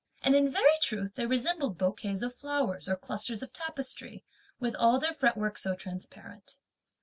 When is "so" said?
5.59-5.75